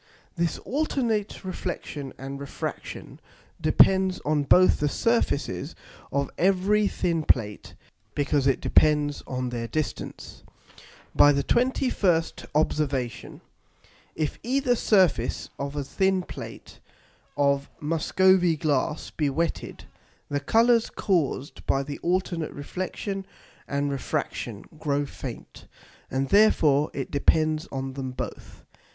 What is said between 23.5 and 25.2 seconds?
and Refraction grow